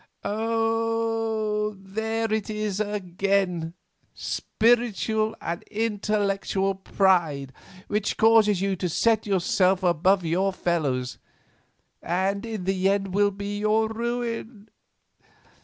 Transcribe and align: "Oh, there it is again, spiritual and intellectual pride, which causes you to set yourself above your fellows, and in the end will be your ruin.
"Oh, 0.23 1.75
there 1.77 2.33
it 2.33 2.49
is 2.49 2.79
again, 2.79 3.75
spiritual 4.15 5.35
and 5.39 5.61
intellectual 5.69 6.73
pride, 6.73 7.53
which 7.87 8.17
causes 8.17 8.61
you 8.63 8.75
to 8.77 8.89
set 8.89 9.27
yourself 9.27 9.83
above 9.83 10.25
your 10.25 10.53
fellows, 10.53 11.19
and 12.01 12.47
in 12.47 12.63
the 12.63 12.89
end 12.89 13.13
will 13.13 13.29
be 13.29 13.59
your 13.59 13.89
ruin. 13.89 14.69